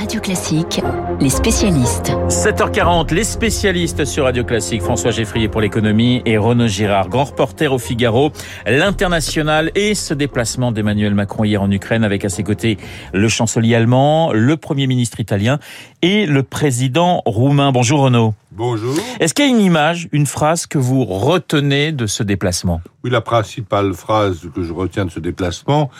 Radio 0.00 0.18
Classique, 0.18 0.80
les 1.20 1.28
spécialistes. 1.28 2.10
7h40, 2.28 3.12
les 3.12 3.22
spécialistes 3.22 4.06
sur 4.06 4.24
Radio 4.24 4.44
Classique. 4.44 4.80
François 4.80 5.10
Geffrier 5.10 5.48
pour 5.48 5.60
l'économie 5.60 6.22
et 6.24 6.38
Renaud 6.38 6.68
Girard, 6.68 7.10
grand 7.10 7.24
reporter 7.24 7.70
au 7.70 7.78
Figaro. 7.78 8.32
L'international 8.64 9.70
et 9.74 9.94
ce 9.94 10.14
déplacement 10.14 10.72
d'Emmanuel 10.72 11.12
Macron 11.12 11.44
hier 11.44 11.60
en 11.60 11.70
Ukraine 11.70 12.02
avec 12.02 12.24
à 12.24 12.30
ses 12.30 12.42
côtés 12.42 12.78
le 13.12 13.28
chancelier 13.28 13.74
allemand, 13.74 14.32
le 14.32 14.56
premier 14.56 14.86
ministre 14.86 15.20
italien 15.20 15.58
et 16.00 16.24
le 16.24 16.44
président 16.44 17.20
roumain. 17.26 17.70
Bonjour 17.70 18.00
Renaud. 18.00 18.32
Bonjour. 18.52 18.96
Est-ce 19.20 19.34
qu'il 19.34 19.44
y 19.44 19.48
a 19.48 19.50
une 19.50 19.60
image, 19.60 20.08
une 20.12 20.26
phrase 20.26 20.66
que 20.66 20.78
vous 20.78 21.04
retenez 21.04 21.92
de 21.92 22.06
ce 22.06 22.22
déplacement? 22.22 22.80
Oui, 23.04 23.10
la 23.10 23.20
principale 23.20 23.92
phrase 23.92 24.48
que 24.54 24.62
je 24.62 24.72
retiens 24.72 25.04
de 25.04 25.10
ce 25.10 25.20
déplacement, 25.20 25.90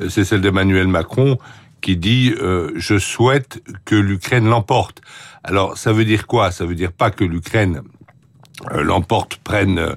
euh, 0.00 0.08
c'est 0.08 0.22
celle 0.22 0.42
d'Emmanuel 0.42 0.86
Macron 0.86 1.38
qui 1.80 1.96
dit 1.96 2.34
euh, 2.40 2.72
je 2.76 2.98
souhaite 2.98 3.62
que 3.84 3.94
l'Ukraine 3.94 4.48
l'emporte. 4.48 5.00
Alors 5.44 5.76
ça 5.76 5.92
veut 5.92 6.04
dire 6.04 6.26
quoi? 6.26 6.50
Ça 6.50 6.66
veut 6.66 6.74
dire 6.74 6.92
pas 6.92 7.10
que 7.10 7.24
l'Ukraine 7.24 7.82
euh, 8.72 8.82
l'emporte, 8.82 9.36
prenne 9.36 9.96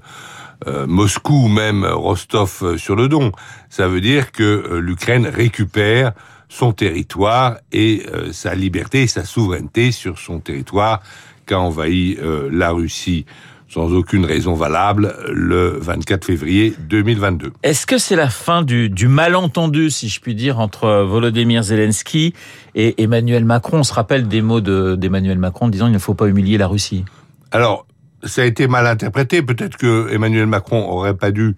euh, 0.67 0.88
Moscou 0.88 1.45
ou 1.45 1.48
même 1.48 1.86
Rostov 1.86 2.77
sur 2.77 2.95
le 2.95 3.08
Don. 3.08 3.31
Ça 3.70 3.88
veut 3.88 4.02
dire 4.02 4.31
que 4.31 4.77
l'Ukraine 4.80 5.25
récupère 5.25 6.13
son 6.49 6.73
territoire 6.73 7.58
et 7.72 8.05
sa 8.34 8.53
liberté 8.53 9.03
et 9.03 9.08
sa 9.08 9.23
souveraineté 9.23 9.91
sur 9.91 10.20
son 10.20 10.39
territoire 10.39 11.02
qu'a 11.45 11.59
envahi 11.59 12.20
la 12.52 12.72
Russie 12.72 13.25
sans 13.71 13.93
aucune 13.93 14.25
raison 14.25 14.53
valable 14.53 15.16
le 15.31 15.77
24 15.80 16.25
février 16.25 16.73
2022. 16.89 17.53
Est-ce 17.63 17.85
que 17.85 17.97
c'est 17.97 18.17
la 18.17 18.30
fin 18.30 18.63
du, 18.63 18.89
du, 18.89 19.07
malentendu, 19.07 19.89
si 19.89 20.09
je 20.09 20.20
puis 20.20 20.35
dire, 20.35 20.59
entre 20.59 21.03
Volodymyr 21.03 21.63
Zelensky 21.63 22.34
et 22.75 23.02
Emmanuel 23.02 23.45
Macron? 23.45 23.80
On 23.80 23.84
se 23.84 23.94
rappelle 23.94 24.27
des 24.27 24.41
mots 24.41 24.59
d'Emmanuel 24.59 25.39
Macron 25.39 25.70
disant 25.70 25.88
il 25.88 25.94
ne 25.94 25.99
faut 25.99 26.16
pas 26.16 26.27
humilier 26.27 26.58
la 26.58 26.67
Russie. 26.67 27.05
Alors, 27.52 27.88
ça 28.23 28.41
a 28.41 28.45
été 28.45 28.67
mal 28.67 28.86
interprété. 28.88 29.41
Peut-être 29.41 29.78
que 29.78 30.11
Emmanuel 30.11 30.47
Macron 30.47 30.89
aurait 30.89 31.16
pas 31.16 31.31
dû 31.31 31.56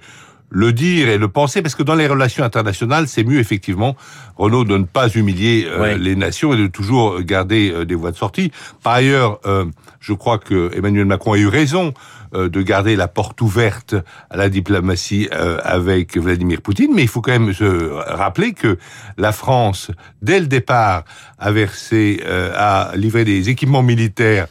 le 0.53 0.71
dire 0.71 1.09
et 1.09 1.17
le 1.17 1.27
penser, 1.27 1.63
parce 1.63 1.73
que 1.73 1.81
dans 1.81 1.95
les 1.95 2.07
relations 2.07 2.43
internationales, 2.43 3.07
c'est 3.07 3.23
mieux 3.23 3.39
effectivement, 3.39 3.97
Renaud, 4.37 4.63
de 4.63 4.77
ne 4.77 4.83
pas 4.83 5.09
humilier 5.09 5.67
euh, 5.67 5.97
les 5.97 6.15
nations 6.15 6.53
et 6.53 6.57
de 6.57 6.67
toujours 6.67 7.21
garder 7.21 7.71
euh, 7.71 7.85
des 7.85 7.95
voies 7.95 8.11
de 8.11 8.15
sortie. 8.15 8.51
Par 8.83 8.93
ailleurs, 8.93 9.39
euh, 9.47 9.65
je 9.99 10.13
crois 10.13 10.37
que 10.37 10.71
Emmanuel 10.77 11.05
Macron 11.05 11.33
a 11.33 11.37
eu 11.37 11.47
raison 11.47 11.93
de 12.33 12.63
garder 12.63 12.95
la 12.95 13.07
porte 13.07 13.41
ouverte 13.41 13.93
à 14.31 14.37
la 14.37 14.49
diplomatie 14.49 15.29
avec 15.63 16.17
Vladimir 16.17 16.61
Poutine, 16.61 16.91
mais 16.91 17.03
il 17.03 17.07
faut 17.07 17.21
quand 17.21 17.31
même 17.31 17.53
se 17.53 17.91
rappeler 18.11 18.53
que 18.53 18.79
la 19.17 19.31
France, 19.31 19.91
dès 20.23 20.39
le 20.39 20.47
départ, 20.47 21.03
a 21.37 21.51
versé, 21.51 22.23
a 22.25 22.91
livré 22.95 23.23
des 23.23 23.51
équipements 23.51 23.83
militaires 23.83 24.47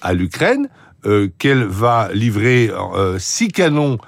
à 0.00 0.14
l'Ukraine, 0.14 0.70
qu'elle 1.38 1.64
va 1.64 2.08
livrer 2.14 2.70
six 3.18 3.48
canons 3.48 3.98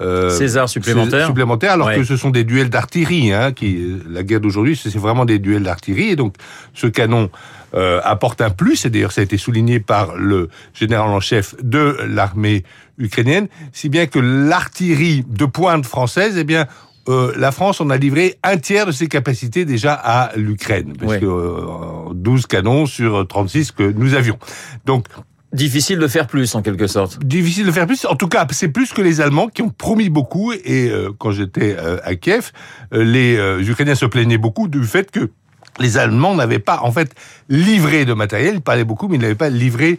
euh, 0.00 0.30
César 0.30 0.68
supplémentaire. 0.68 1.26
supplémentaire, 1.26 1.72
alors 1.72 1.92
que 1.92 2.04
ce 2.04 2.16
sont 2.16 2.30
des 2.30 2.44
duels 2.44 2.70
d'artillerie. 2.70 3.32
Hein, 3.32 3.52
qui 3.52 4.00
la 4.08 4.22
guerre 4.22 4.40
d'aujourd'hui, 4.40 4.76
c'est 4.76 4.96
vraiment 4.96 5.24
des 5.24 5.38
duels 5.38 5.64
d'artillerie. 5.64 6.10
Et 6.10 6.16
donc, 6.16 6.34
ce 6.72 6.86
canon 6.86 7.30
euh, 7.74 8.00
apporte 8.02 8.40
un 8.40 8.50
plus. 8.50 8.84
Et 8.86 8.90
d'ailleurs, 8.90 9.12
ça 9.12 9.20
a 9.20 9.24
été 9.24 9.36
souligné 9.36 9.80
par 9.80 10.16
le 10.16 10.48
général 10.74 11.08
en 11.08 11.20
chef 11.20 11.54
de 11.62 11.96
l'armée 12.06 12.64
ukrainienne, 12.98 13.48
si 13.72 13.88
bien 13.88 14.06
que 14.06 14.18
l'artillerie 14.18 15.24
de 15.26 15.46
pointe 15.46 15.86
française, 15.86 16.36
eh 16.38 16.44
bien, 16.44 16.66
euh, 17.08 17.32
la 17.36 17.50
France 17.50 17.80
en 17.80 17.90
a 17.90 17.96
livré 17.96 18.38
un 18.44 18.58
tiers 18.58 18.86
de 18.86 18.92
ses 18.92 19.08
capacités 19.08 19.64
déjà 19.64 19.94
à 19.94 20.36
l'Ukraine, 20.36 20.92
parce 20.98 21.16
que 21.16 21.26
euh, 21.26 22.12
12 22.14 22.46
canons 22.46 22.86
sur 22.86 23.26
36 23.26 23.72
que 23.72 23.82
nous 23.82 24.14
avions. 24.14 24.38
Donc 24.86 25.06
Difficile 25.52 25.98
de 25.98 26.08
faire 26.08 26.26
plus, 26.26 26.54
en 26.54 26.62
quelque 26.62 26.86
sorte. 26.86 27.22
Difficile 27.22 27.66
de 27.66 27.72
faire 27.72 27.86
plus. 27.86 28.06
En 28.06 28.14
tout 28.14 28.28
cas, 28.28 28.46
c'est 28.52 28.68
plus 28.68 28.92
que 28.92 29.02
les 29.02 29.20
Allemands 29.20 29.48
qui 29.48 29.60
ont 29.60 29.68
promis 29.68 30.08
beaucoup. 30.08 30.52
Et 30.52 30.88
euh, 30.88 31.10
quand 31.18 31.30
j'étais 31.30 31.76
euh, 31.78 31.98
à 32.04 32.14
Kiev, 32.14 32.52
euh, 32.94 33.04
les 33.04 33.68
Ukrainiens 33.68 33.94
se 33.94 34.06
plaignaient 34.06 34.38
beaucoup 34.38 34.66
du 34.66 34.82
fait 34.84 35.10
que 35.10 35.30
les 35.78 35.98
Allemands 35.98 36.34
n'avaient 36.34 36.58
pas, 36.58 36.80
en 36.82 36.90
fait, 36.90 37.14
livré 37.50 38.06
de 38.06 38.14
matériel. 38.14 38.54
Ils 38.56 38.60
parlaient 38.62 38.84
beaucoup, 38.84 39.08
mais 39.08 39.16
ils 39.16 39.20
n'avaient 39.20 39.34
pas 39.34 39.50
livré 39.50 39.98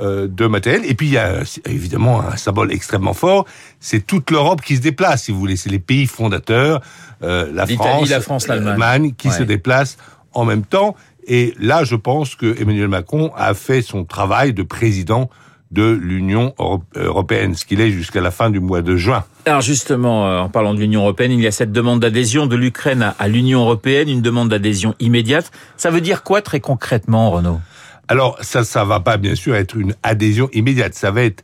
de 0.00 0.46
matériel. 0.46 0.82
Et 0.86 0.94
puis, 0.94 1.06
il 1.06 1.12
y 1.12 1.18
a 1.18 1.42
évidemment 1.66 2.20
un 2.20 2.36
symbole 2.36 2.72
extrêmement 2.72 3.14
fort. 3.14 3.46
C'est 3.78 4.04
toute 4.04 4.30
l'Europe 4.32 4.60
qui 4.60 4.76
se 4.76 4.80
déplace, 4.80 5.24
si 5.24 5.32
vous 5.32 5.38
voulez. 5.38 5.56
C'est 5.56 5.70
les 5.70 5.78
pays 5.78 6.06
fondateurs, 6.06 6.80
la 7.20 7.66
France, 7.66 8.10
la 8.10 8.20
France, 8.20 8.48
l'Allemagne, 8.48 9.12
qui 9.16 9.30
se 9.30 9.44
déplacent 9.44 9.96
en 10.32 10.44
même 10.44 10.64
temps. 10.64 10.96
Et 11.26 11.54
là, 11.58 11.84
je 11.84 11.96
pense 11.96 12.34
que 12.34 12.60
Emmanuel 12.60 12.88
Macron 12.88 13.32
a 13.36 13.54
fait 13.54 13.82
son 13.82 14.04
travail 14.04 14.52
de 14.52 14.62
président 14.62 15.30
de 15.70 15.90
l'Union 15.90 16.54
européenne, 16.94 17.54
ce 17.54 17.64
qu'il 17.64 17.80
est 17.80 17.90
jusqu'à 17.90 18.20
la 18.20 18.30
fin 18.30 18.48
du 18.48 18.60
mois 18.60 18.80
de 18.80 18.96
juin. 18.96 19.24
Alors 19.46 19.60
justement, 19.60 20.28
euh, 20.28 20.38
en 20.38 20.48
parlant 20.48 20.72
de 20.72 20.78
l'Union 20.78 21.00
européenne, 21.00 21.32
il 21.32 21.40
y 21.40 21.46
a 21.48 21.50
cette 21.50 21.72
demande 21.72 22.00
d'adhésion 22.00 22.46
de 22.46 22.54
l'Ukraine 22.54 23.12
à 23.18 23.28
l'Union 23.28 23.62
européenne, 23.62 24.08
une 24.08 24.22
demande 24.22 24.50
d'adhésion 24.50 24.94
immédiate. 25.00 25.50
Ça 25.76 25.90
veut 25.90 26.00
dire 26.00 26.22
quoi 26.22 26.42
très 26.42 26.60
concrètement, 26.60 27.30
Renaud? 27.32 27.58
Alors 28.06 28.36
ça, 28.42 28.64
ça 28.64 28.84
va 28.84 29.00
pas 29.00 29.16
bien 29.16 29.34
sûr 29.34 29.56
être 29.56 29.76
une 29.76 29.94
adhésion 30.02 30.48
immédiate. 30.52 30.94
Ça 30.94 31.10
va 31.10 31.22
être 31.22 31.42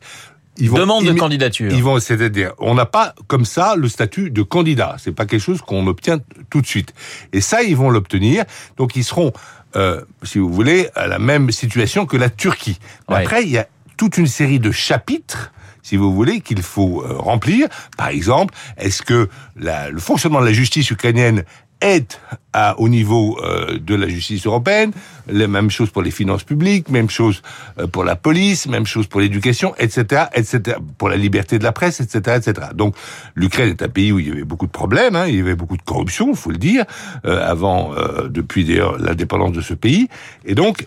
ils 0.57 0.69
vont 0.69 0.77
demande 0.77 1.05
de 1.05 1.13
candidature. 1.13 1.71
Ils 1.71 1.83
vont, 1.83 1.99
c'est-à-dire, 1.99 2.53
on 2.59 2.75
n'a 2.75 2.85
pas 2.85 3.15
comme 3.27 3.45
ça 3.45 3.75
le 3.75 3.87
statut 3.87 4.31
de 4.31 4.41
candidat. 4.41 4.95
C'est 4.99 5.13
pas 5.13 5.25
quelque 5.25 5.41
chose 5.41 5.61
qu'on 5.61 5.87
obtient 5.87 6.19
tout 6.49 6.61
de 6.61 6.67
suite. 6.67 6.93
Et 7.33 7.41
ça, 7.41 7.63
ils 7.63 7.75
vont 7.75 7.89
l'obtenir. 7.89 8.43
Donc, 8.77 8.95
ils 8.95 9.03
seront 9.03 9.31
euh, 9.75 10.01
si 10.23 10.39
vous 10.39 10.51
voulez, 10.51 10.89
à 10.95 11.07
la 11.07 11.19
même 11.19 11.51
situation 11.51 12.05
que 12.05 12.17
la 12.17 12.29
Turquie. 12.29 12.79
Après, 13.07 13.43
il 13.43 13.49
y 13.49 13.57
a 13.57 13.67
toute 13.97 14.17
une 14.17 14.27
série 14.27 14.59
de 14.59 14.71
chapitres 14.71 15.51
si 15.83 15.97
vous 15.97 16.13
voulez, 16.13 16.41
qu'il 16.41 16.61
faut 16.61 17.03
euh, 17.03 17.15
remplir. 17.17 17.67
Par 17.97 18.09
exemple, 18.09 18.53
est-ce 18.77 19.01
que 19.01 19.29
le 19.55 19.99
fonctionnement 19.99 20.41
de 20.41 20.45
la 20.45 20.53
justice 20.53 20.91
ukrainienne 20.91 21.43
est 21.81 22.19
à, 22.53 22.77
au 22.79 22.89
niveau 22.89 23.39
euh, 23.43 23.77
de 23.79 23.95
la 23.95 24.07
justice 24.07 24.45
européenne, 24.45 24.91
la 25.27 25.47
même 25.47 25.69
chose 25.69 25.89
pour 25.89 26.01
les 26.01 26.11
finances 26.11 26.43
publiques, 26.43 26.89
même 26.89 27.09
chose 27.09 27.41
euh, 27.79 27.87
pour 27.87 28.03
la 28.03 28.15
police, 28.15 28.67
même 28.67 28.85
chose 28.85 29.07
pour 29.07 29.21
l'éducation, 29.21 29.73
etc., 29.77 30.25
etc., 30.33 30.77
pour 30.97 31.09
la 31.09 31.15
liberté 31.15 31.59
de 31.59 31.63
la 31.63 31.71
presse, 31.71 32.01
etc., 32.01 32.37
etc. 32.37 32.67
Donc 32.75 32.95
l'Ukraine 33.35 33.69
est 33.69 33.81
un 33.81 33.89
pays 33.89 34.11
où 34.11 34.19
il 34.19 34.27
y 34.27 34.31
avait 34.31 34.43
beaucoup 34.43 34.67
de 34.67 34.71
problèmes, 34.71 35.15
hein, 35.15 35.27
il 35.27 35.35
y 35.35 35.39
avait 35.39 35.55
beaucoup 35.55 35.77
de 35.77 35.81
corruption, 35.81 36.29
il 36.29 36.35
faut 36.35 36.51
le 36.51 36.57
dire, 36.57 36.85
euh, 37.25 37.49
avant, 37.49 37.93
depuis 38.29 38.65
d'ailleurs 38.65 38.97
l'indépendance 38.97 39.53
de 39.53 39.61
ce 39.61 39.73
pays, 39.73 40.07
et 40.45 40.55
donc 40.55 40.85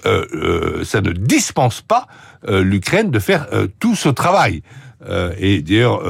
ça 0.84 1.00
ne 1.00 1.12
dispense 1.12 1.80
pas 1.80 2.06
l'Ukraine 2.48 3.10
de 3.10 3.18
faire 3.18 3.46
tout 3.80 3.94
ce 3.94 4.08
travail. 4.08 4.62
et 5.38 5.62
d'ailleurs, 5.62 6.02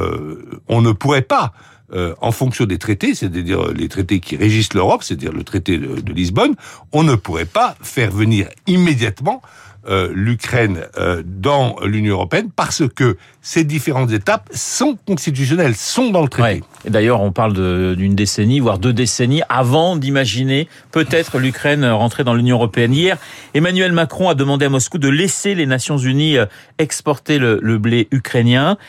on 0.67 0.81
ne 0.81 0.91
pourrait 0.91 1.21
pas 1.21 1.53
euh, 1.93 2.15
en 2.19 2.31
fonction 2.31 2.65
des 2.65 2.79
traités, 2.79 3.13
c'est-à-dire 3.13 3.71
les 3.71 3.87
traités 3.89 4.19
qui 4.19 4.35
régissent 4.35 4.73
l'Europe, 4.73 5.03
c'est-à-dire 5.03 5.31
le 5.31 5.43
traité 5.43 5.77
de, 5.77 6.13
Lisbonne, 6.13 6.55
on 6.91 7.03
ne 7.03 7.13
pourrait 7.13 7.45
pas 7.45 7.75
faire 7.79 8.09
venir 8.09 8.49
immédiatement 8.65 9.43
euh, 9.87 10.11
l'Ukraine 10.11 10.85
euh, 10.97 11.21
dans 11.23 11.75
l'Union 11.85 12.15
européenne 12.15 12.49
parce 12.55 12.81
que 12.87 13.17
ces 13.43 13.63
différentes 13.63 14.11
étapes 14.11 14.49
sont 14.51 14.97
constitutionnelles, 15.05 15.75
sont 15.75 16.09
dans 16.09 16.23
le 16.23 16.27
traité. 16.27 16.63
Et 16.85 16.89
d'ailleurs, 16.89 17.21
on 17.21 17.31
parle 17.31 17.95
d'une 17.95 18.15
décennie, 18.15 18.59
voire 18.59 18.79
deux 18.79 18.93
décennies, 18.93 19.43
avant 19.47 19.95
d'imaginer 19.95 20.67
peut-être 20.91 21.37
l'Ukraine 21.37 21.85
rentrer 21.85 22.23
dans 22.23 22.33
l'Union 22.33 22.55
européenne. 22.55 22.95
Hier, 22.95 23.19
Emmanuel 23.53 23.91
Macron 23.91 24.27
a 24.29 24.33
demandé 24.33 24.65
à 24.65 24.69
Moscou 24.69 24.97
de 24.97 25.09
laisser 25.09 25.53
les 25.53 25.67
Nations 25.67 25.99
unies 25.99 26.37
exporter 26.79 27.37
le 27.37 27.77
blé 27.77 28.07
ukrainien. 28.09 28.79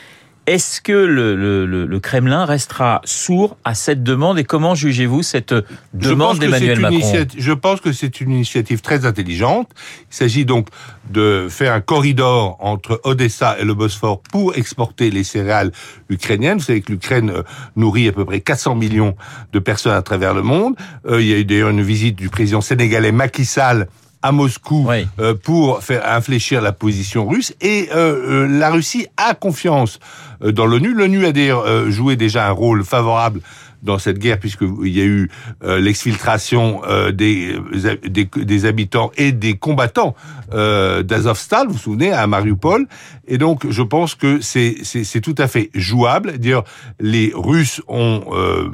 Est-ce 0.47 0.79
que 0.79 0.93
le, 0.93 1.35
le, 1.35 1.85
le, 1.85 1.99
Kremlin 1.99 2.45
restera 2.45 3.01
sourd 3.03 3.57
à 3.65 3.75
cette 3.75 4.01
demande? 4.01 4.39
Et 4.39 4.45
comment 4.45 4.75
jugez-vous 4.75 5.21
cette 5.21 5.53
demande 5.93 6.39
d'Emmanuel 6.39 6.79
Macron? 6.79 7.25
Je 7.37 7.51
pense 7.51 7.81
que 7.81 7.91
c'est 7.91 8.21
une 8.21 8.31
initiative 8.31 8.79
très 8.79 9.05
intelligente. 9.05 9.69
Il 10.09 10.15
s'agit 10.15 10.45
donc 10.45 10.69
de 11.11 11.47
faire 11.49 11.73
un 11.73 11.81
corridor 11.81 12.55
entre 12.61 13.01
Odessa 13.03 13.57
et 13.59 13.65
le 13.65 13.73
Bosphore 13.73 14.21
pour 14.21 14.55
exporter 14.55 15.11
les 15.11 15.25
céréales 15.25 15.73
ukrainiennes. 16.07 16.59
Vous 16.59 16.63
savez 16.63 16.79
que 16.79 16.93
l'Ukraine 16.93 17.29
euh, 17.29 17.43
nourrit 17.75 18.07
à 18.07 18.13
peu 18.13 18.23
près 18.23 18.39
400 18.39 18.75
millions 18.75 19.17
de 19.51 19.59
personnes 19.59 19.95
à 19.95 20.01
travers 20.01 20.33
le 20.33 20.43
monde. 20.43 20.75
Euh, 21.07 21.21
il 21.21 21.27
y 21.27 21.33
a 21.33 21.39
eu 21.39 21.45
d'ailleurs 21.45 21.71
une 21.71 21.83
visite 21.83 22.15
du 22.15 22.29
président 22.29 22.61
sénégalais 22.61 23.11
Macky 23.11 23.43
Sall 23.43 23.89
à 24.27 24.33
Moscou 24.33 24.89
euh, 25.19 25.35
pour 25.41 25.81
faire 25.81 26.05
infléchir 26.05 26.61
la 26.61 26.73
position 26.73 27.25
russe. 27.25 27.53
Et 27.61 27.87
euh, 27.95 28.45
euh, 28.45 28.47
la 28.47 28.69
Russie 28.69 29.07
a 29.15 29.33
confiance 29.33 29.99
dans 30.41 30.65
l'ONU. 30.65 30.93
L'ONU 30.93 31.25
a 31.25 31.31
d'ailleurs 31.31 31.89
joué 31.89 32.15
déjà 32.15 32.47
un 32.47 32.51
rôle 32.51 32.83
favorable 32.83 33.39
dans 33.83 33.99
cette 33.99 34.19
guerre, 34.19 34.39
puisqu'il 34.39 34.95
y 34.95 35.01
a 35.01 35.05
eu 35.05 35.29
euh, 35.63 35.79
l'exfiltration 35.79 36.81
euh, 36.87 37.11
des, 37.11 37.55
des, 38.07 38.25
des, 38.25 38.65
habitants 38.65 39.11
et 39.17 39.31
des 39.31 39.57
combattants 39.57 40.15
euh, 40.53 41.03
d'Azovstal, 41.03 41.67
vous 41.67 41.73
vous 41.73 41.79
souvenez, 41.79 42.11
à 42.11 42.25
Mariupol. 42.27 42.87
Et 43.27 43.37
donc, 43.37 43.69
je 43.69 43.81
pense 43.81 44.15
que 44.15 44.39
c'est 44.41 45.21
tout 45.21 45.35
à 45.37 45.47
fait 45.47 45.69
jouable. 45.73 46.37
Dire 46.37 46.63
les 46.99 47.31
Russes 47.35 47.81
ont, 47.87 48.23
euh, 48.31 48.69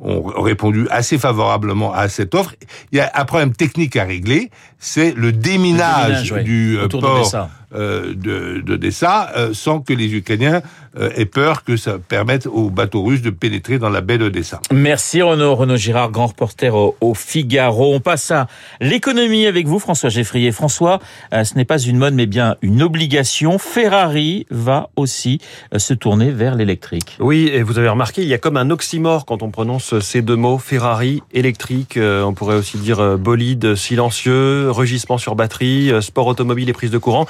ont 0.00 0.22
répondu 0.22 0.86
assez 0.90 1.18
favorablement 1.18 1.92
à 1.92 2.08
cette 2.08 2.34
offre. 2.34 2.54
Il 2.92 2.98
y 2.98 3.00
a 3.00 3.10
un 3.14 3.24
problème 3.24 3.52
technique 3.52 3.96
à 3.96 4.04
régler, 4.04 4.50
c'est 4.78 5.12
le 5.14 5.32
déminage, 5.32 6.32
du 6.32 6.78
port 6.90 7.34
euh, 7.34 7.44
de, 7.72 8.60
de 8.60 8.76
Dessa, 8.76 9.30
euh, 9.36 9.50
sans 9.52 9.80
que 9.80 9.92
les 9.92 10.14
Ukrainiens 10.14 10.62
euh, 10.98 11.10
aient 11.16 11.26
peur 11.26 11.64
que 11.64 11.76
ça 11.76 11.98
permette 11.98 12.46
aux 12.46 12.70
bateaux 12.70 13.02
russes 13.02 13.22
de 13.22 13.30
pénétrer 13.30 13.78
dans 13.78 13.90
la 13.90 14.00
baie 14.00 14.18
d'Odessa. 14.18 14.60
Merci 14.72 15.20
Renaud. 15.20 15.54
Renaud 15.54 15.76
Girard, 15.76 16.10
grand 16.10 16.28
reporter 16.28 16.74
au, 16.74 17.14
Figaro. 17.14 17.94
On 17.94 18.00
passe 18.00 18.30
à 18.30 18.46
l'économie 18.80 19.46
avec 19.46 19.66
vous, 19.66 19.78
François 19.78 20.08
Geffrier. 20.08 20.52
François, 20.52 21.00
ce 21.32 21.54
n'est 21.56 21.64
pas 21.64 21.78
une 21.78 21.98
mode, 21.98 22.14
mais 22.14 22.26
bien 22.26 22.56
une 22.62 22.82
obligation. 22.82 23.58
Ferrari 23.58 24.46
va 24.50 24.90
aussi 24.96 25.40
se 25.76 25.94
tourner 25.94 26.30
vers 26.30 26.54
l'électrique. 26.54 27.16
Oui, 27.18 27.50
et 27.52 27.62
vous 27.62 27.78
avez 27.78 27.88
remarqué, 27.88 28.22
il 28.22 28.28
y 28.28 28.34
a 28.34 28.38
comme 28.38 28.56
un 28.56 28.70
oxymore 28.70 29.24
quand 29.26 29.42
on 29.42 29.50
prononce 29.50 29.98
ces 30.00 30.22
deux 30.22 30.36
mots. 30.36 30.58
Ferrari, 30.58 31.22
électrique, 31.32 31.98
on 31.98 32.32
pourrait 32.34 32.56
aussi 32.56 32.78
dire 32.78 33.18
bolide, 33.18 33.74
silencieux, 33.74 34.70
rugissement 34.70 35.18
sur 35.18 35.34
batterie, 35.34 35.92
sport 36.00 36.26
automobile 36.26 36.68
et 36.68 36.72
prise 36.72 36.90
de 36.90 36.98
courant. 36.98 37.26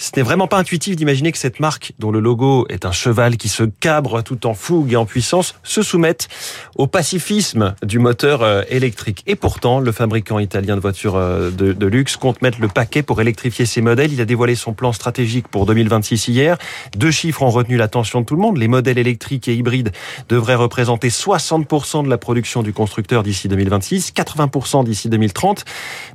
Ce 0.00 0.12
n'est 0.14 0.22
vraiment 0.22 0.46
pas 0.46 0.58
intuitif 0.58 0.94
d'imaginer 0.94 1.32
que 1.32 1.38
cette 1.38 1.58
marque, 1.58 1.92
dont 1.98 2.12
le 2.12 2.20
logo 2.20 2.66
est 2.68 2.86
un 2.86 2.92
cheval 2.92 3.36
qui 3.36 3.48
se 3.48 3.64
cabre 3.64 4.22
tout 4.22 4.46
en 4.46 4.54
fougue 4.54 4.92
et 4.92 4.96
en 4.96 5.04
puissance, 5.04 5.56
se 5.64 5.82
soumette 5.82 6.28
au 6.76 6.86
pacifisme 6.86 7.74
du 7.82 7.98
moteur 7.98 8.42
euh, 8.42 8.62
électrique. 8.68 9.24
Et 9.26 9.34
pourtant, 9.34 9.80
le 9.80 9.90
fabricant 9.90 10.38
italien 10.38 10.76
de 10.76 10.80
voitures 10.80 11.16
euh, 11.16 11.50
de, 11.50 11.86
luxe 11.86 12.16
compte 12.16 12.42
mettre 12.42 12.60
le 12.60 12.68
paquet 12.68 13.02
pour 13.02 13.20
électrifier 13.20 13.66
ses 13.66 13.80
modèles. 13.80 14.12
Il 14.12 14.20
a 14.20 14.24
dévoilé 14.24 14.54
son 14.54 14.72
plan 14.72 14.92
stratégique 14.92 15.48
pour 15.48 15.66
2026 15.66 16.28
hier. 16.28 16.58
Deux 16.96 17.10
chiffres 17.10 17.42
ont 17.42 17.50
retenu 17.50 17.76
l'attention 17.76 18.20
de 18.20 18.26
tout 18.26 18.36
le 18.36 18.40
monde. 18.40 18.56
Les 18.56 18.68
modèles 18.68 18.98
électriques 18.98 19.48
et 19.48 19.54
hybrides 19.56 19.90
devraient 20.28 20.54
représenter 20.54 21.08
60% 21.08 22.04
de 22.04 22.08
la 22.08 22.18
production 22.18 22.62
du 22.62 22.72
constructeur 22.72 23.24
d'ici 23.24 23.48
2026, 23.48 24.12
80% 24.12 24.84
d'ici 24.84 25.08
2030. 25.08 25.64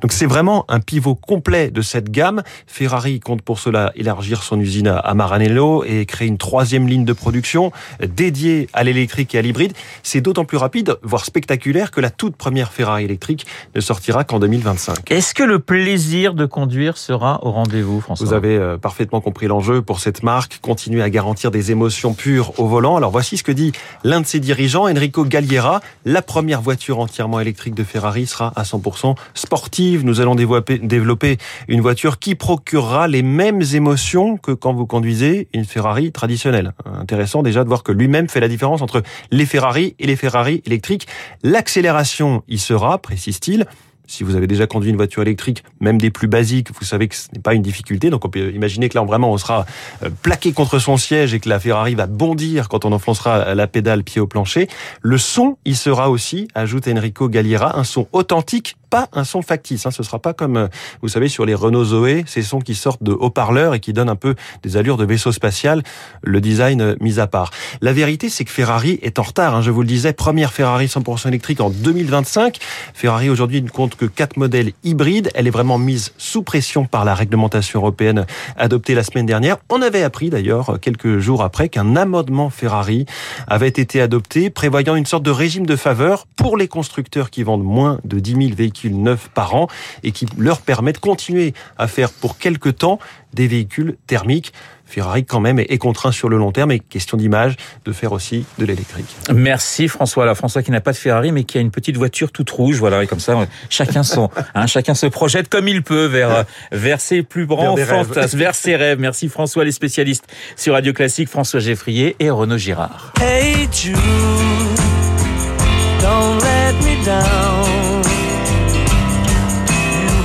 Donc 0.02 0.14
c'est 0.14 0.26
vraiment 0.26 0.64
un 0.70 0.80
pivot 0.80 1.16
complet 1.16 1.70
de 1.70 1.82
cette 1.82 2.10
gamme. 2.10 2.44
Ferrari 2.66 3.20
compte 3.20 3.42
pour 3.42 3.60
cela 3.60 3.73
élargir 3.96 4.44
son 4.44 4.60
usine 4.60 4.88
à 4.88 5.14
Maranello 5.14 5.84
et 5.84 6.06
créer 6.06 6.28
une 6.28 6.38
troisième 6.38 6.88
ligne 6.88 7.06
de 7.06 7.14
production 7.14 7.72
dédiée 8.02 8.70
à 8.74 8.84
l'électrique 8.84 9.36
et 9.36 9.40
à 9.40 9.42
l'hybride. 9.42 9.74
C'est 10.04 10.22
d'autant 10.22 10.46
plus 10.46 10.58
rapide, 10.58 10.98
voire 11.04 11.26
spectaculaire, 11.26 11.92
que 11.92 12.02
la 12.02 12.10
toute 12.10 12.36
première 12.36 12.72
Ferrari 12.72 13.06
électrique 13.06 13.46
ne 13.76 13.82
sortira 13.82 14.24
qu'en 14.24 14.40
2025. 14.40 15.12
Est-ce 15.12 15.34
que 15.34 15.44
le 15.44 15.60
plaisir 15.60 16.34
de 16.34 16.46
conduire 16.46 16.98
sera 16.98 17.44
au 17.44 17.52
rendez-vous, 17.52 18.02
François? 18.02 18.26
Vous 18.26 18.34
avez 18.34 18.58
euh, 18.58 18.78
parfaitement 18.78 19.22
compris 19.22 19.48
l'enjeu 19.48 19.82
pour 19.82 20.00
cette 20.00 20.24
marque, 20.24 20.60
continuer 20.62 21.02
à 21.02 21.10
garantir 21.10 21.52
des 21.52 21.72
émotions 21.72 22.14
pures 22.14 22.60
au 22.60 22.68
volant. 22.68 22.98
Alors 22.98 23.12
voici 23.12 23.38
ce 23.38 23.44
que 23.44 23.52
dit 23.52 23.72
l'un 24.04 24.22
de 24.22 24.26
ses 24.26 24.40
dirigeants, 24.40 24.90
Enrico 24.90 25.26
Galliera. 25.26 25.82
La 26.06 26.22
première 26.22 26.62
voiture 26.62 27.00
entièrement 27.00 27.40
électrique 27.40 27.76
de 27.76 27.84
Ferrari 27.84 28.28
sera 28.28 28.54
à 28.56 28.64
100% 28.64 29.16
sportive. 29.34 30.06
Nous 30.06 30.22
allons 30.22 30.36
développer 30.36 31.38
une 31.68 31.82
voiture 31.82 32.20
qui 32.20 32.36
procurera 32.36 33.08
les 33.08 33.24
mêmes 33.24 33.63
émotions 33.64 34.38
que 34.38 34.52
quand 34.52 34.74
vous 34.74 34.86
conduisez 34.86 35.48
une 35.54 35.66
Ferrari 35.66 36.12
traditionnelle. 36.12 36.74
Intéressant 36.86 37.44
déjà 37.44 37.64
de 37.64 37.70
voir 37.70 37.84
que 37.84 37.92
lui-même 37.92 38.30
fait 38.30 38.40
la 38.40 38.48
différence 38.48 38.82
entre 38.82 39.04
les 39.32 39.46
Ferrari 39.46 39.96
et 40.00 40.08
les 40.08 40.16
Ferrari 40.16 40.62
électriques. 40.66 41.08
L'accélération 41.44 42.44
y 42.48 42.58
sera, 42.58 42.98
précise-t-il, 42.98 43.66
si 44.06 44.24
vous 44.24 44.36
avez 44.36 44.48
déjà 44.48 44.68
conduit 44.68 44.90
une 44.90 44.96
voiture 44.96 45.22
électrique, 45.22 45.64
même 45.80 46.00
des 46.00 46.12
plus 46.12 46.28
basiques, 46.28 46.70
vous 46.78 46.86
savez 46.86 47.08
que 47.08 47.16
ce 47.16 47.30
n'est 47.34 47.42
pas 47.42 47.54
une 47.54 47.62
difficulté. 47.62 48.10
Donc 48.10 48.26
on 48.26 48.30
peut 48.30 48.52
imaginer 48.52 48.90
que 48.90 48.98
là, 48.98 49.04
vraiment, 49.04 49.32
on 49.32 49.38
sera 49.38 49.66
euh, 50.04 50.10
plaqué 50.22 50.52
contre 50.52 50.80
son 50.80 50.98
siège 50.98 51.34
et 51.34 51.40
que 51.40 51.50
la 51.50 51.60
Ferrari 51.60 51.96
va 51.96 52.08
bondir 52.08 52.70
quand 52.70 52.86
on 52.86 52.92
enfoncera 52.92 53.56
la 53.56 53.68
pédale 53.68 54.04
pied 54.04 54.22
au 54.22 54.28
plancher. 54.28 54.68
Le 55.02 55.18
son 55.18 55.58
y 55.66 55.76
sera 55.76 56.10
aussi, 56.10 56.48
ajoute 56.54 56.88
Enrico 56.88 57.30
Galliera, 57.30 57.78
un 57.78 57.84
son 57.84 58.08
authentique 58.12 58.76
pas 58.94 59.10
un 59.12 59.24
son 59.24 59.42
factice. 59.42 59.88
Hein. 59.88 59.92
Ce 59.92 60.04
sera 60.04 60.20
pas 60.20 60.34
comme, 60.34 60.56
euh, 60.56 60.68
vous 61.02 61.08
savez, 61.08 61.28
sur 61.28 61.48
les 61.48 61.56
Renault 61.56 61.84
Zoé, 61.84 62.26
ces 62.28 62.44
sons 62.44 62.60
qui 62.60 62.76
sortent 62.76 63.02
de 63.02 63.12
haut-parleurs 63.12 63.74
et 63.74 63.80
qui 63.80 63.92
donnent 63.92 64.08
un 64.08 64.16
peu 64.16 64.36
des 64.62 64.78
allures 64.78 64.98
de 64.98 65.04
vaisseau 65.04 65.32
spatial, 65.32 65.82
le 66.22 66.40
design 66.42 66.80
euh, 66.80 66.96
mis 67.02 67.20
à 67.20 67.26
part. 67.26 67.50
La 67.82 67.92
vérité, 67.92 68.30
c'est 68.30 68.46
que 68.46 68.52
Ferrari 68.52 69.00
est 69.02 69.18
en 69.18 69.24
retard. 69.24 69.56
Hein. 69.56 69.62
Je 69.64 69.72
vous 69.72 69.82
le 69.82 69.88
disais, 69.88 70.14
première 70.14 70.54
Ferrari 70.54 70.86
100% 70.86 71.28
électrique 71.28 71.60
en 71.60 71.72
2025. 71.72 72.60
Ferrari 72.94 73.32
aujourd'hui 73.32 73.64
ne 73.64 73.70
compte 73.70 73.96
que 73.96 74.06
quatre 74.06 74.38
modèles 74.38 74.74
hybrides. 74.84 75.32
Elle 75.34 75.48
est 75.48 75.50
vraiment 75.50 75.80
mise 75.80 76.14
sous 76.20 76.44
pression 76.44 76.86
par 76.86 77.04
la 77.04 77.16
réglementation 77.16 77.80
européenne 77.80 78.28
adoptée 78.58 78.94
la 78.94 79.04
semaine 79.04 79.26
dernière. 79.26 79.58
On 79.72 79.82
avait 79.82 80.04
appris 80.04 80.30
d'ailleurs 80.30 80.80
quelques 80.80 81.18
jours 81.18 81.42
après 81.42 81.68
qu'un 81.68 81.96
amendement 81.96 82.52
Ferrari 82.52 83.08
avait 83.48 83.70
été 83.70 84.02
adopté 84.02 84.52
prévoyant 84.52 84.96
une 84.96 85.08
sorte 85.08 85.24
de 85.24 85.32
régime 85.32 85.66
de 85.66 85.76
faveur 85.76 86.28
pour 86.36 86.58
les 86.58 86.68
constructeurs 86.68 87.32
qui 87.32 87.42
vendent 87.42 87.64
moins 87.64 88.00
de 88.06 88.20
10 88.20 88.36
000 88.36 88.56
véhicules 88.56 88.83
neuf 88.90 89.30
par 89.34 89.56
an 89.56 89.68
et 90.04 90.12
qui 90.12 90.26
leur 90.38 90.62
permet 90.62 90.94
de 90.94 90.98
continuer 90.98 91.54
à 91.78 91.88
faire 91.88 92.12
pour 92.12 92.38
quelque 92.38 92.70
temps 92.70 93.00
des 93.34 93.48
véhicules 93.48 93.98
thermiques. 94.08 94.54
Ferrari 94.86 95.26
quand 95.26 95.40
même 95.40 95.58
est 95.58 95.78
contraint 95.80 96.12
sur 96.12 96.30
le 96.30 96.38
long 96.38 96.52
terme 96.52 96.72
et 96.72 96.80
question 96.80 97.18
d'image 97.18 97.56
de 97.84 97.92
faire 97.92 98.12
aussi 98.12 98.46
de 98.60 98.66
l'électrique. 98.66 99.08
Merci 99.34 99.88
François. 99.88 100.26
Là, 100.26 100.36
François 100.36 100.62
qui 100.62 100.70
n'a 100.70 100.82
pas 100.82 100.92
de 100.92 100.98
Ferrari 100.98 101.32
mais 101.32 101.46
qui 101.46 101.58
a 101.58 101.62
une 101.62 101.72
petite 101.72 101.98
voiture 101.98 102.32
toute 102.32 102.50
rouge. 102.52 102.78
Voilà 102.78 103.04
et 103.04 103.08
comme 103.08 103.20
ça 103.20 103.48
chacun 103.70 104.04
son, 104.04 104.30
hein, 104.56 104.68
chacun 104.68 104.94
se 104.94 105.08
projette 105.08 105.50
comme 105.50 105.68
il 105.68 105.82
peut 105.82 106.06
vers 106.06 106.46
vers 106.72 107.02
ses 107.02 107.24
plus 107.24 107.48
grands 107.48 107.76
fantasmes, 107.76 108.38
vers 108.38 108.54
ses 108.54 108.76
rêves. 108.76 109.00
Merci 109.00 109.30
François 109.30 109.64
les 109.64 109.72
spécialistes 109.72 110.28
sur 110.56 110.74
Radio 110.74 110.94
Classique 110.94 111.30
François 111.30 111.60
Geffrier 111.60 112.16
et 112.20 112.30
Renaud 112.30 112.58
Girard. 112.58 113.14
Hey 113.20 113.68
Jude, 113.72 113.98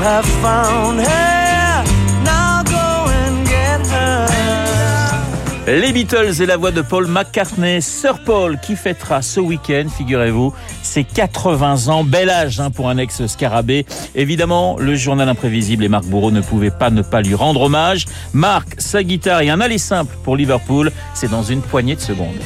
have 0.08 0.26
found 0.42 1.00
her. 1.00 1.84
Now 2.24 2.62
go 2.64 3.10
and 3.10 3.44
get 3.46 3.86
her. 3.92 4.26
Les 5.66 5.92
Beatles 5.92 6.40
et 6.40 6.46
la 6.46 6.56
voix 6.56 6.70
de 6.70 6.80
Paul 6.80 7.06
McCartney, 7.06 7.82
Sir 7.82 8.18
Paul, 8.24 8.58
qui 8.58 8.74
fêtera 8.74 9.20
ce 9.20 9.38
week-end, 9.38 9.84
figurez-vous, 9.94 10.54
ses 10.82 11.04
80 11.04 11.88
ans. 11.88 12.04
Bel 12.04 12.30
âge 12.30 12.58
hein, 12.58 12.70
pour 12.70 12.88
un 12.88 12.96
ex-scarabée. 12.96 13.84
Évidemment, 14.14 14.78
le 14.78 14.94
journal 14.94 15.28
imprévisible 15.28 15.84
et 15.84 15.88
Marc 15.88 16.04
Bourreau 16.06 16.30
ne 16.30 16.40
pouvaient 16.40 16.70
pas 16.70 16.88
ne 16.88 17.02
pas 17.02 17.20
lui 17.20 17.34
rendre 17.34 17.60
hommage. 17.62 18.06
Marc, 18.32 18.80
sa 18.80 19.02
guitare 19.02 19.42
et 19.42 19.50
un 19.50 19.60
aller 19.60 19.78
simple 19.78 20.16
pour 20.24 20.36
Liverpool, 20.36 20.90
c'est 21.12 21.30
dans 21.30 21.42
une 21.42 21.60
poignée 21.60 21.96
de 21.96 22.00
secondes. 22.00 22.40